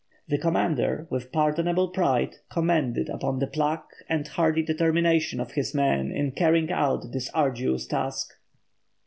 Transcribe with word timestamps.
The 0.27 0.39
commander, 0.39 1.05
with 1.11 1.31
pardonable 1.31 1.89
pride, 1.89 2.37
commented 2.49 3.07
upon 3.07 3.37
the 3.37 3.45
pluck 3.45 3.91
and 4.09 4.27
hardy 4.27 4.63
determination 4.63 5.39
of 5.39 5.51
his 5.51 5.75
men 5.75 6.11
in 6.11 6.31
carrying 6.31 6.71
out 6.71 7.11
this 7.11 7.29
arduous 7.35 7.85
task. 7.85 8.33